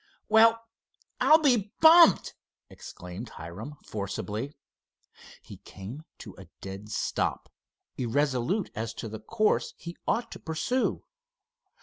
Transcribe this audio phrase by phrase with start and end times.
[0.29, 0.59] "Well,
[1.19, 2.33] I'll be bumped!"
[2.71, 4.51] exclaimed Hiram, forcibly.
[5.43, 7.53] He came to a dead stop,
[7.99, 11.03] irresolute as to the course he ought to pursue.